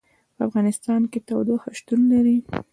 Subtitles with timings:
[0.35, 2.37] په افغانستان کې تودوخه شتون لري.